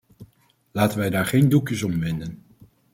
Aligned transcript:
Laten 0.71 0.97
wij 0.97 1.09
daar 1.09 1.25
geen 1.25 1.49
doekjes 1.49 1.83
om 1.83 1.99
winden. 1.99 2.43